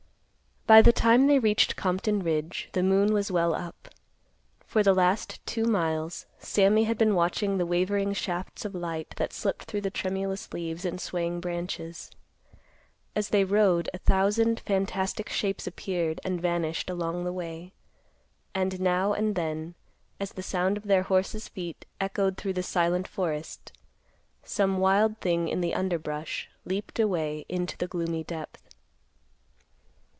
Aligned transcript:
By 0.67 0.81
the 0.81 0.93
time 0.93 1.27
they 1.27 1.37
reached 1.39 1.75
Compton 1.75 2.23
Ridge 2.23 2.69
the 2.71 2.81
moon 2.83 3.11
was 3.13 3.29
well 3.29 3.53
up. 3.53 3.89
For 4.65 4.83
the 4.83 4.93
last 4.93 5.45
two 5.45 5.65
miles 5.65 6.27
Sammy 6.39 6.85
had 6.85 6.97
been 6.97 7.13
watching 7.13 7.57
the 7.57 7.65
wavering 7.65 8.13
shafts 8.13 8.63
of 8.63 8.73
light 8.73 9.13
that 9.17 9.33
slipped 9.33 9.65
through 9.65 9.81
tremulous 9.81 10.53
leaves 10.53 10.85
and 10.85 11.01
swaying 11.01 11.41
branches. 11.41 12.09
As 13.17 13.29
they 13.29 13.43
rode, 13.43 13.89
a 13.93 13.97
thousand 13.97 14.61
fantastic 14.61 15.27
shapes 15.27 15.67
appeared 15.67 16.21
and 16.23 16.39
vanished 16.39 16.89
along 16.89 17.25
the 17.25 17.33
way, 17.33 17.73
and 18.55 18.79
now 18.79 19.11
and 19.11 19.35
then 19.35 19.75
as 20.21 20.31
the 20.31 20.43
sound 20.43 20.77
of 20.77 20.83
their 20.83 21.03
horses' 21.03 21.49
feet 21.49 21.85
echoed 21.99 22.37
through 22.37 22.53
the 22.53 22.63
silent 22.63 23.09
forest, 23.09 23.73
some 24.45 24.77
wild 24.77 25.17
thing 25.19 25.49
in 25.49 25.59
the 25.59 25.73
underbrush 25.73 26.49
leaped 26.63 26.97
away 26.97 27.43
into 27.49 27.77
the 27.77 27.87
gloomy 27.87 28.23
depth. 28.23 28.69